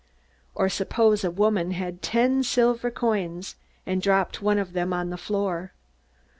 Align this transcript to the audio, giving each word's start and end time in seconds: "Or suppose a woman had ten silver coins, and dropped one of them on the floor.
"Or 0.55 0.67
suppose 0.67 1.23
a 1.23 1.29
woman 1.29 1.69
had 1.73 2.01
ten 2.01 2.41
silver 2.41 2.89
coins, 2.89 3.55
and 3.85 4.01
dropped 4.01 4.41
one 4.41 4.57
of 4.57 4.73
them 4.73 4.93
on 4.93 5.11
the 5.11 5.15
floor. 5.17 5.73